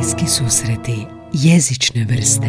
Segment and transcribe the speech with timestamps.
[0.00, 2.46] Bliski susreti jezične vrste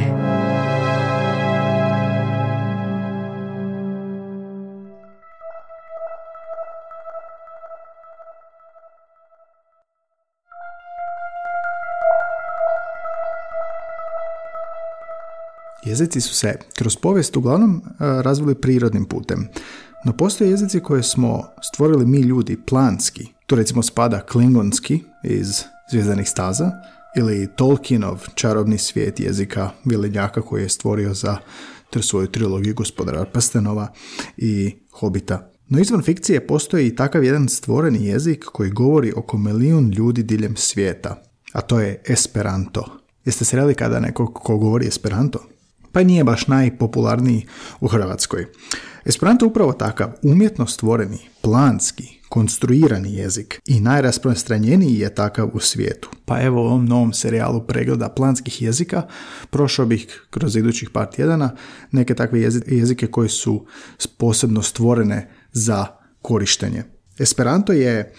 [15.85, 17.81] Jezici su se kroz povijest uglavnom e,
[18.21, 19.47] razvili prirodnim putem.
[20.05, 23.27] No postoje jezici koje smo stvorili mi ljudi planski.
[23.45, 26.71] Tu recimo spada klingonski iz Zvijezdanih staza
[27.17, 31.37] ili Tolkienov čarobni svijet jezika Vilenjaka koji je stvorio za
[32.01, 33.87] svoju trilogiju gospodara prstenova
[34.37, 35.51] i hobita.
[35.67, 40.55] No izvan fikcije postoji i takav jedan stvoreni jezik koji govori oko milijun ljudi diljem
[40.55, 42.85] svijeta, a to je Esperanto.
[43.25, 45.39] Jeste se reli kada neko ko govori Esperanto?
[45.91, 47.45] Pa nije baš najpopularniji
[47.79, 48.45] u Hrvatskoj.
[49.05, 56.09] Esperanto je upravo takav umjetno stvoreni, planski, konstruirani jezik i najrasprostranjeniji je takav u svijetu.
[56.25, 59.07] Pa evo u ovom novom serijalu pregleda planskih jezika
[59.49, 61.55] prošao bih kroz idućih par tjedana
[61.91, 63.65] neke takve jezike koje su
[64.17, 65.85] posebno stvorene za
[66.21, 66.83] korištenje.
[67.19, 68.13] Esperanto je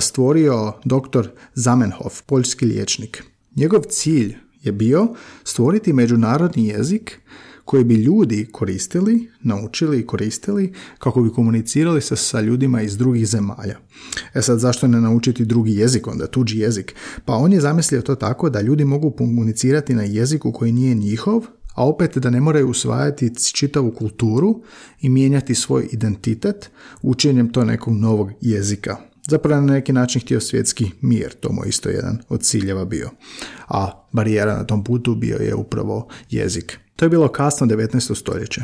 [0.00, 1.28] stvorio dr.
[1.54, 3.24] Zamenhof, poljski liječnik.
[3.56, 7.20] Njegov cilj je bio stvoriti međunarodni jezik
[7.68, 13.28] koji bi ljudi koristili, naučili i koristili kako bi komunicirali se sa ljudima iz drugih
[13.28, 13.78] zemalja.
[14.34, 16.94] E sad, zašto ne naučiti drugi jezik, onda tuđi jezik?
[17.24, 21.44] Pa on je zamislio to tako da ljudi mogu komunicirati na jeziku koji nije njihov,
[21.74, 24.62] a opet da ne moraju usvajati čitavu kulturu
[25.00, 26.70] i mijenjati svoj identitet
[27.02, 28.96] učenjem to nekog novog jezika.
[29.28, 33.10] Zapravo na neki način htio svjetski mir, to mu isto jedan od ciljeva bio.
[33.68, 36.78] A barijera na tom putu bio je upravo jezik.
[36.98, 38.14] To je bilo kasno 19.
[38.14, 38.62] stoljeće.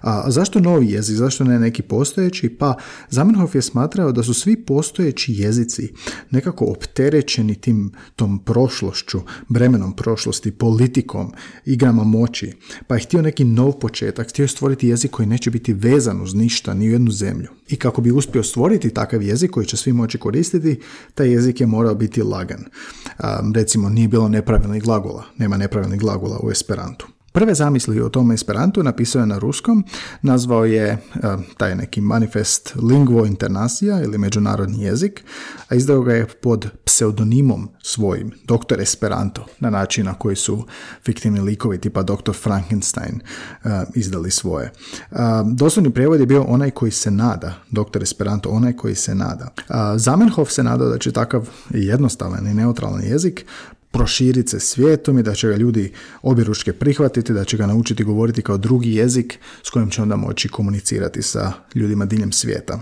[0.00, 1.16] A zašto novi jezik?
[1.16, 2.48] Zašto ne neki postojeći?
[2.48, 2.76] Pa
[3.10, 5.92] Zamenhof je smatrao da su svi postojeći jezici
[6.30, 11.32] nekako opterećeni tim tom prošlošću, bremenom prošlosti, politikom,
[11.64, 12.52] igrama moći.
[12.86, 16.34] Pa je htio neki nov početak, htio je stvoriti jezik koji neće biti vezan uz
[16.34, 17.48] ništa, ni u jednu zemlju.
[17.68, 20.80] I kako bi uspio stvoriti takav jezik koji će svi moći koristiti,
[21.14, 22.64] taj jezik je morao biti lagan.
[23.54, 27.15] recimo, nije bilo nepravilnih glagola, nema nepravilnih glagola u Esperantu.
[27.36, 29.84] Prve zamisli o tom Esperantu napisao je na ruskom,
[30.22, 30.98] nazvao je e,
[31.56, 35.24] taj neki manifest Lingvo Internacija ili međunarodni jezik,
[35.68, 40.64] a izdao ga je pod pseudonimom svojim, doktor Esperanto, na način na koji su
[41.04, 43.20] fiktivni likovi tipa doktor Frankenstein
[43.64, 44.72] e, izdali svoje.
[45.10, 45.18] Uh,
[45.54, 49.48] doslovni prijevod je bio onaj koji se nada, doktor Esperanto, onaj koji se nada.
[49.96, 53.46] Zamenhof se nadao da će takav jednostavan i neutralan jezik
[53.96, 55.92] proširiti se svijetom i da će ga ljudi
[56.22, 60.48] objeručke prihvatiti, da će ga naučiti govoriti kao drugi jezik s kojim će onda moći
[60.48, 62.80] komunicirati sa ljudima diljem svijeta.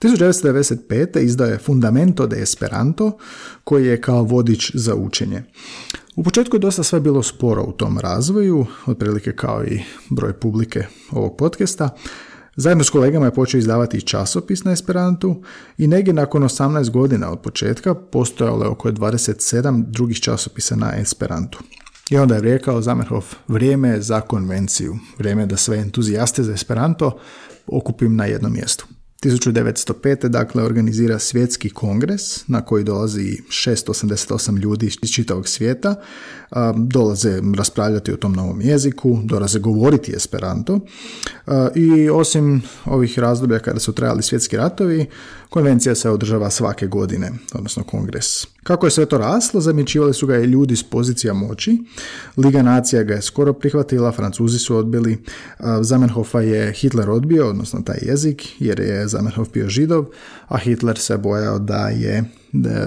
[0.00, 1.20] 1995.
[1.20, 3.18] izdao je Fundamento de Esperanto,
[3.64, 5.42] koji je kao vodič za učenje.
[6.16, 10.86] U početku je dosta sve bilo sporo u tom razvoju, otprilike kao i broj publike
[11.10, 11.96] ovog podcasta,
[12.56, 15.42] Zajedno s kolegama je počeo izdavati časopis na Esperantu
[15.78, 21.58] i negdje nakon 18 godina od početka postojalo je oko 27 drugih časopisa na Esperantu.
[22.10, 27.18] I onda je rekao Zamenhof, vrijeme za konvenciju, vrijeme da sve entuzijaste za Esperanto
[27.66, 28.86] okupim na jednom mjestu.
[29.20, 30.28] 1905.
[30.28, 35.94] dakle organizira svjetski kongres na koji dolazi 688 ljudi iz čitavog svijeta,
[36.76, 40.80] dolaze raspravljati o tom novom jeziku, dolaze govoriti esperanto
[41.74, 45.06] i osim ovih razdoblja kada su trajali svjetski ratovi,
[45.50, 48.46] konvencija se održava svake godine, odnosno kongres.
[48.62, 51.78] Kako je sve to raslo, zamjećivali su ga i ljudi s pozicija moći.
[52.36, 55.18] Liga nacija ga je skoro prihvatila, Francuzi su odbili.
[55.80, 60.04] Zamenhofa je Hitler odbio, odnosno taj jezik, jer je Zamenhof bio židov,
[60.48, 62.24] a Hitler se bojao da je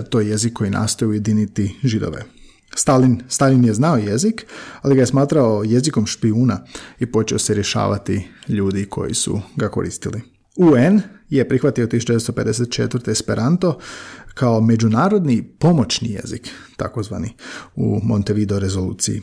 [0.10, 2.24] to jezik koji nastoji ujediniti židove.
[2.76, 4.46] Stalin, Stalin je znao jezik,
[4.82, 6.66] ali ga je smatrao jezikom špijuna
[7.00, 10.22] i počeo se rješavati ljudi koji su ga koristili.
[10.58, 13.12] UN je prihvatio 1954.
[13.12, 13.80] Esperanto
[14.34, 17.30] kao međunarodni pomoćni jezik, takozvani,
[17.76, 19.22] u Montevideo rezoluciji.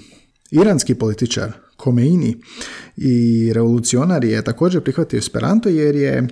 [0.51, 2.37] Iranski političar Komeini
[2.97, 6.29] i revolucionar je također prihvatio Esperanto jer je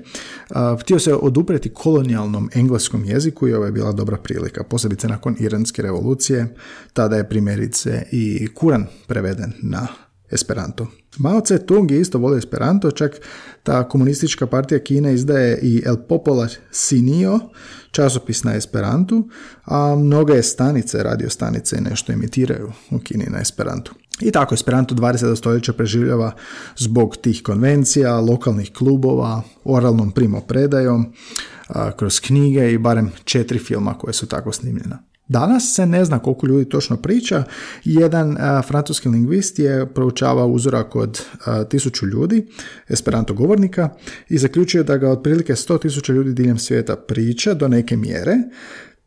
[0.80, 5.82] htio se odupreti kolonijalnom engleskom jeziku i ovo je bila dobra prilika, posebice nakon Iranske
[5.82, 6.54] revolucije,
[6.92, 9.88] tada je primjerice i Kuran preveden na
[10.30, 10.86] Esperanto.
[11.18, 13.20] Mao Tse Tung je isto volio Esperanto, čak
[13.62, 17.40] ta komunistička partija Kine izdaje i El Popola Sinio,
[17.90, 19.28] časopis na Esperantu,
[19.64, 23.94] a mnoge stanice, radio stanice nešto imitiraju u Kini na Esperantu.
[24.20, 25.36] I tako Esperanto 20.
[25.36, 26.32] stoljeća preživljava
[26.76, 31.12] zbog tih konvencija, lokalnih klubova, oralnom primopredajom,
[31.96, 35.07] kroz knjige i barem četiri filma koje su tako snimljena.
[35.28, 37.44] Danas se ne zna koliko ljudi točno priča.
[37.84, 38.36] Jedan
[38.66, 41.22] francuski lingvist je proučavao uzorak od
[41.70, 42.46] tisuću ljudi,
[42.88, 43.88] esperanto govornika,
[44.28, 48.34] i zaključio da ga otprilike 100.000 ljudi diljem svijeta priča do neke mjere.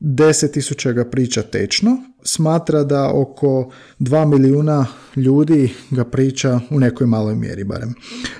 [0.01, 7.35] 10.000 ga priča tečno, smatra da oko 2 milijuna ljudi ga priča u nekoj maloj
[7.35, 7.93] mjeri barem.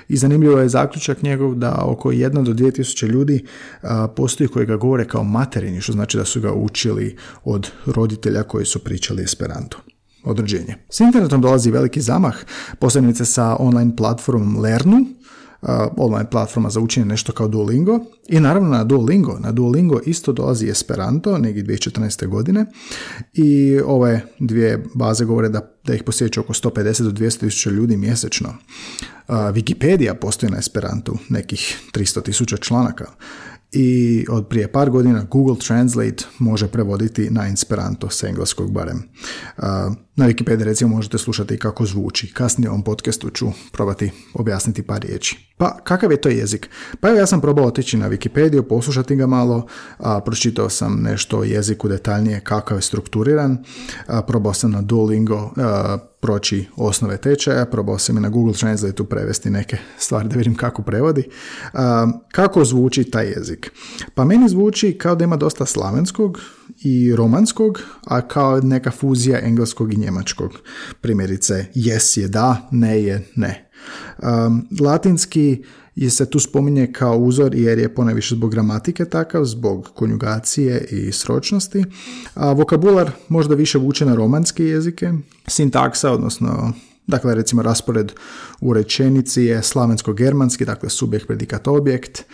[0.08, 3.44] I zanimljivo je zaključak njegov da oko 1 do 2000 ljudi
[4.16, 8.66] postoji koji ga govore kao materini, što znači da su ga učili od roditelja koji
[8.66, 9.78] su pričali esperanto
[10.24, 10.74] određenje.
[10.90, 12.36] S internetom dolazi veliki zamah,
[12.78, 15.06] posebnice sa online platformom Lernu,
[15.96, 19.38] online platforma za učenje nešto kao Duolingo i naravno na Duolingo.
[19.38, 22.26] Na Duolingo isto dolazi Esperanto, negdje 2014.
[22.26, 22.66] godine
[23.32, 27.96] i ove dvije baze govore da, da ih posjeća oko 150 do 200 tisuća ljudi
[27.96, 28.54] mjesečno.
[29.28, 33.06] Wikipedia postoji na Esperantu, nekih 300 tisuća članaka
[33.72, 39.02] i od prije par godina Google Translate može prevoditi na Esperanto s engleskog barem.
[40.16, 42.32] Na Wikipedia recimo možete slušati kako zvuči.
[42.34, 45.54] Kasnije u ovom podcastu ću probati objasniti par riječi.
[45.56, 46.70] Pa kakav je to jezik?
[47.00, 49.66] Pa evo ja sam probao otići na Wikipediju, poslušati ga malo,
[49.98, 53.64] a, pročitao sam nešto o jeziku detaljnije kakav je strukturiran,
[54.06, 59.04] a, probao sam na Duolingo a, proći osnove tečaja, probao sam i na Google Translate
[59.04, 61.28] prevesti neke stvari da vidim kako prevodi.
[62.32, 63.72] Kako zvuči taj jezik?
[64.14, 66.38] Pa meni zvuči kao da ima dosta slavenskog
[66.84, 70.50] i romanskog, a kao neka fuzija engleskog i njemačkog.
[71.00, 73.70] Primjerice, yes je da, ne je ne.
[74.80, 80.84] latinski je se tu spominje kao uzor jer je ponajviše zbog gramatike takav, zbog konjugacije
[80.90, 81.84] i sročnosti,
[82.34, 85.12] a vokabular možda više vuče na romanske jezike,
[85.46, 86.72] sintaksa, odnosno
[87.06, 88.12] Dakle, recimo raspored
[88.60, 92.24] u rečenici je slavensko-germanski, dakle subjekt, predikat, objekt.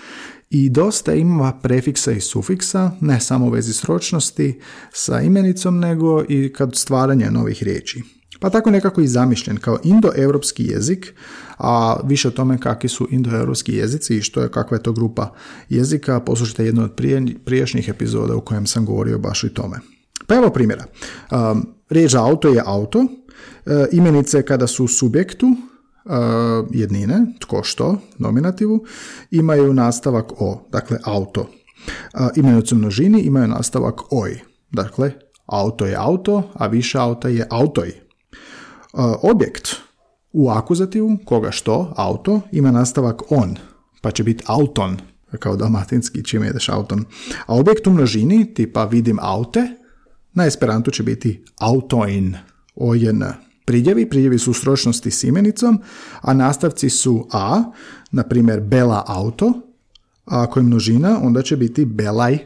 [0.51, 4.61] I dosta ima prefiksa i sufiksa, ne samo u vezi sročnosti
[4.93, 8.18] sa imenicom, nego i kad stvaranja novih riječi.
[8.41, 11.15] Pa tako nekako i zamišljen kao indoeuropski jezik,
[11.59, 15.33] a više o tome kakvi su indoeuropski jezici i što je, kakva je to grupa
[15.69, 19.77] jezika, poslušajte jednu od prije, priješnjih epizoda u kojem sam govorio baš i tome.
[20.27, 20.85] Pa evo primjera.
[21.31, 23.07] Um, riječ auto je auto,
[23.67, 25.55] e, imenice kada su subjektu, e,
[26.71, 28.85] jednine, tko što, nominativu,
[29.31, 31.41] imaju nastavak o, dakle auto.
[31.41, 35.13] Uh, imenice u množini imaju nastavak oj, dakle
[35.47, 38.08] auto je auto, a više auta je autoj.
[39.23, 39.69] Objekt
[40.33, 43.57] u akuzativu, koga što, auto, ima nastavak on,
[44.01, 44.97] pa će biti auton,
[45.39, 47.05] kao dalmatinski, čime jedeš auton.
[47.47, 49.69] A objekt u množini, tipa vidim aute,
[50.33, 52.37] na esperantu će biti autoin,
[52.75, 53.25] ojen.
[53.65, 55.81] Pridjevi, pridjevi su u sročnosti s imenicom,
[56.21, 57.63] a nastavci su a,
[58.11, 59.53] na primjer bela auto,
[60.25, 62.39] a ako je množina, onda će biti belaj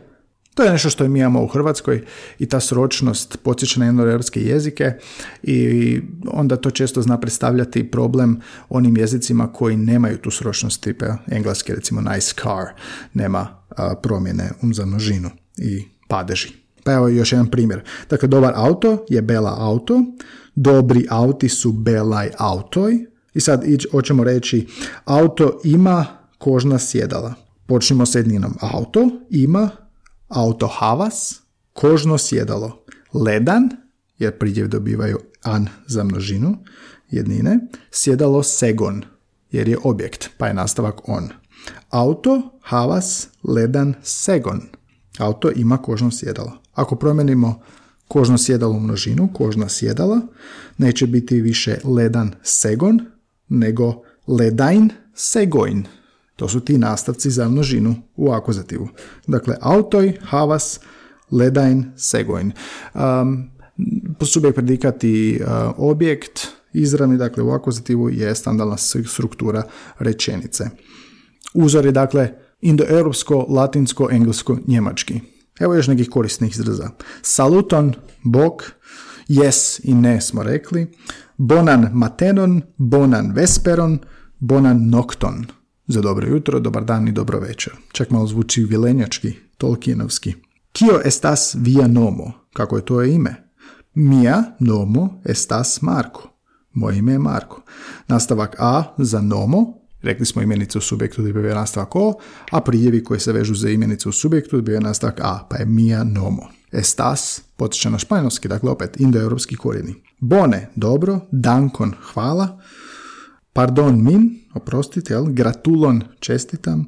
[0.55, 2.05] to je nešto što mi imamo u Hrvatskoj
[2.39, 4.93] i ta sročnost podsjeća na jednoeuropske jezike
[5.43, 11.75] i onda to često zna predstavljati problem onim jezicima koji nemaju tu sročnost tipa engleski
[11.75, 12.67] recimo nice car
[13.15, 13.63] nema
[14.03, 16.49] promjene um za množinu i padeži.
[16.85, 17.83] Pa evo još jedan primjer.
[18.11, 20.05] Dakle, dobar auto je bela auto,
[20.55, 22.93] dobri auti su belaj autoj
[23.35, 24.67] i sad hoćemo reći
[25.05, 26.07] auto ima
[26.39, 27.35] kožna sjedala.
[27.67, 28.55] Počnimo s jedninom.
[28.61, 29.71] Auto ima
[30.33, 31.41] auto havas,
[31.73, 32.85] kožno sjedalo,
[33.15, 33.71] ledan,
[34.19, 36.57] jer pridjev dobivaju an za množinu,
[37.11, 37.59] jednine,
[37.91, 39.05] sjedalo segon,
[39.51, 41.29] jer je objekt, pa je nastavak on.
[41.91, 44.61] Auto, havas, ledan, segon.
[45.19, 46.53] Auto ima kožno sjedalo.
[46.73, 47.63] Ako promijenimo
[48.09, 50.21] kožno sjedalo u množinu, kožna sjedala,
[50.79, 53.01] neće biti više ledan segon,
[53.49, 55.87] nego ledajn segojn.
[56.37, 58.89] To su ti nastavci za množinu u akuzativu.
[59.27, 60.81] Dakle, autoj, havas,
[61.31, 62.53] ledajn, segojn.
[62.95, 63.51] Um,
[64.21, 69.63] subjekt predikat i uh, objekt, izravni, dakle u akuzativu je standardna struktura
[69.99, 70.65] rečenice.
[71.55, 75.21] Uzor je dakle indoeuropsko, latinsko, englesko, njemački.
[75.61, 76.91] Evo još nekih korisnih izraza.
[77.23, 78.63] Saluton, bok,
[79.29, 80.93] yes i ne smo rekli.
[81.37, 83.99] Bonan matenon, bonan vesperon,
[84.39, 85.47] bonan nocton
[85.93, 87.73] za dobro jutro, dobar dan i dobro večer.
[87.93, 90.35] Čak malo zvuči vilenjački, tolkienovski.
[90.73, 92.33] Kio estas via nomo?
[92.53, 93.53] Kako je to ime?
[93.95, 96.29] Mia nomo estas Marko.
[96.73, 97.63] Moje ime je Marko.
[98.09, 102.15] Nastavak A za nomo, rekli smo imenicu u subjektu da bi nastavak O,
[102.51, 106.05] a priljevi koji se vežu za imenicu u subjektu bi nastavak A, pa je mia
[106.05, 106.49] nomo.
[106.73, 109.95] Estas, potiče na španjolski, dakle opet indoeuropski korijeni.
[110.19, 112.61] Bone, dobro, dankon, hvala,
[113.53, 115.25] pardon min, oprostite, jel?
[115.25, 116.87] gratulon, čestitam,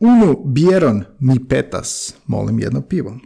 [0.00, 3.18] unu bjeron mi petas, molim jedno pivo.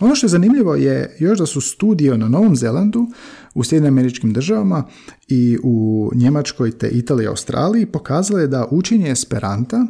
[0.00, 3.06] Ono što je zanimljivo je još da su studije na Novom Zelandu,
[3.54, 4.84] u Sjedinim američkim državama
[5.28, 9.86] i u Njemačkoj te Italiji i Australiji pokazale da učenje Esperanta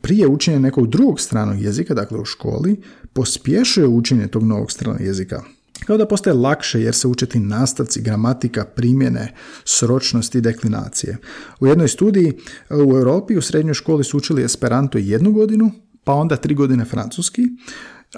[0.00, 2.80] prije učenja nekog drugog stranog jezika, dakle u školi,
[3.12, 5.42] pospješuje učenje tog novog stranog jezika.
[5.84, 11.16] Kao da postaje lakše jer se učeti nastavci, gramatika, primjene, sročnosti i deklinacije.
[11.60, 12.32] U jednoj studiji
[12.70, 15.70] u Europi u srednjoj školi su učili Esperanto jednu godinu,
[16.04, 17.42] pa onda tri godine francuski,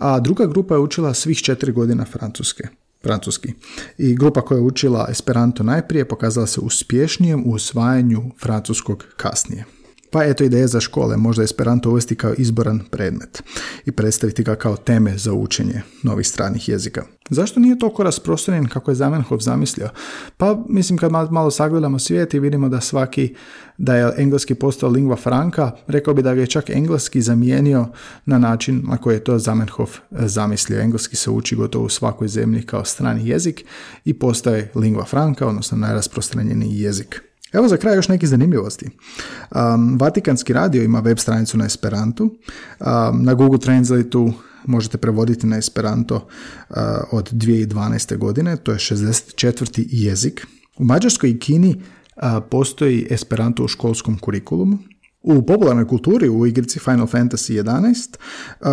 [0.00, 2.68] a druga grupa je učila svih četiri godina francuske.
[3.02, 3.52] Francuski.
[3.98, 9.77] I grupa koja je učila Esperanto najprije pokazala se uspješnijem u usvajanju francuskog kasnije.
[10.10, 13.42] Pa eto ideje za škole, možda Esperanto uvesti kao izboran predmet
[13.84, 17.04] i predstaviti ga kao teme za učenje novih stranih jezika.
[17.30, 19.88] Zašto nije toliko rasprostranjen kako je Zamenhof zamislio?
[20.36, 23.34] Pa mislim kad malo sagledamo svijet i vidimo da svaki,
[23.78, 27.86] da je engleski postao lingva franca, rekao bi da ga je čak engleski zamijenio
[28.26, 30.80] na način na koji je to Zamenhof e, zamislio.
[30.80, 33.64] Engleski se uči gotovo u svakoj zemlji kao strani jezik
[34.04, 37.27] i postaje lingva franca, odnosno najrasprostranjeniji jezik.
[37.52, 38.86] Evo za kraj još neke zanimljivosti.
[38.86, 42.24] Um, Vatikanski radio ima web stranicu na Esperantu.
[42.24, 44.32] Um, na Google Translate-u
[44.66, 46.76] možete prevoditi na Esperanto uh,
[47.10, 48.16] od 2012.
[48.16, 49.86] godine, to je 64.
[49.90, 50.46] jezik.
[50.76, 51.82] U Mađarskoj i Kini
[52.16, 54.78] uh, postoji Esperanto u školskom kurikulumu.
[55.22, 58.16] U popularnoj kulturi u igrici Final Fantasy 11
[58.60, 58.68] uh,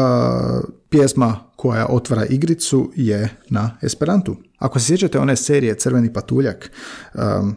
[0.90, 4.36] pjesma koja otvara igricu je na Esperantu.
[4.60, 6.72] Ako se sjećate one serije Crveni patuljak,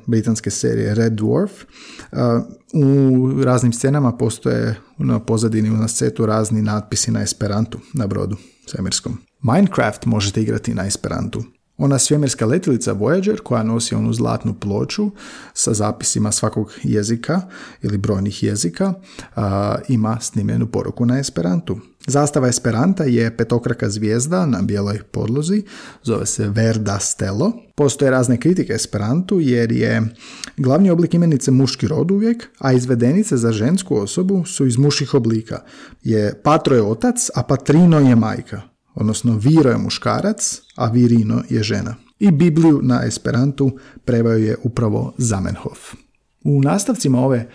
[0.07, 1.51] britanske serije Red Dwarf,
[2.13, 2.19] uh,
[2.75, 9.19] u raznim scenama postoje na pozadini na setu razni natpisi na Esperantu na brodu svemirskom.
[9.43, 11.43] Minecraft možete igrati na Esperantu.
[11.79, 15.11] Ona svemirska letilica Voyager koja nosi onu zlatnu ploču
[15.55, 17.41] sa zapisima svakog jezika
[17.83, 18.95] ili brojnih jezika
[19.89, 21.79] ima snimljenu poruku na Esperantu.
[22.07, 25.63] Zastava Esperanta je petokraka zvijezda na bijeloj podlozi,
[26.03, 27.53] zove se Verda Stelo.
[27.77, 30.15] Postoje razne kritike Esperantu jer je
[30.57, 35.63] glavni oblik imenice muški rod uvijek, a izvedenice za žensku osobu su iz muških oblika.
[36.03, 41.63] Je patro je otac, a patrino je majka odnosno Viro je muškarac, a Virino je
[41.63, 41.95] žena.
[42.19, 43.71] I Bibliju na Esperantu
[44.05, 45.95] preveo je upravo Zamenhof.
[46.45, 47.49] U nastavcima ove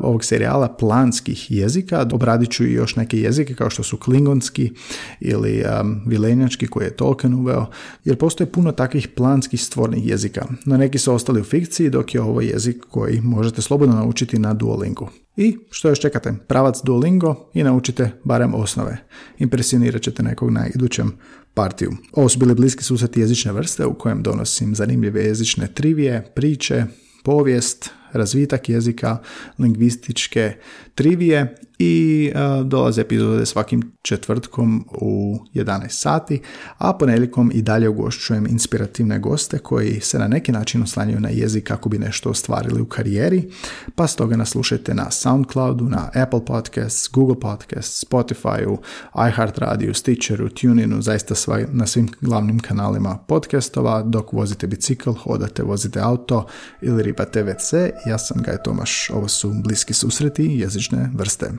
[0.00, 2.06] ovog serijala planskih jezika.
[2.12, 4.72] Obradit ću i još neke jezike kao što su klingonski
[5.20, 7.66] ili um, vilenjački koji je Tolkien uveo,
[8.04, 10.46] jer postoje puno takvih planskih stvornih jezika.
[10.64, 14.54] No neki su ostali u fikciji dok je ovo jezik koji možete slobodno naučiti na
[14.54, 15.08] Duolingu.
[15.36, 16.34] I što još čekate?
[16.46, 18.96] Pravac Duolingo i naučite barem osnove.
[19.38, 21.12] Impresionirat ćete nekog na idućem
[21.54, 21.92] partiju.
[22.12, 26.84] Ovo su bili bliski susreti jezične vrste u kojem donosim zanimljive jezične trivije, priče,
[27.24, 29.18] povijest, razvitak jezika,
[29.58, 30.52] lingvističke
[30.94, 36.40] trivije i uh, dolaze epizode svakim četvrtkom u 11 sati,
[36.78, 41.66] a ponedjeljkom i dalje ugošćujem inspirativne goste koji se na neki način oslanjaju na jezik
[41.66, 43.50] kako bi nešto ostvarili u karijeri,
[43.94, 48.76] pa stoga nas slušajte na Soundcloudu, na Apple Podcasts, Google Podcasts, Spotifyu,
[49.28, 56.00] iHeartRadio, Stitcheru, TuneInu, zaista sva, na svim glavnim kanalima podcastova, dok vozite bicikl, hodate, vozite
[56.00, 56.46] auto
[56.82, 57.90] ili ribate WC.
[58.06, 61.50] Ja sam Gaj Tomaš, ovo su bliski susreti jezične vrste.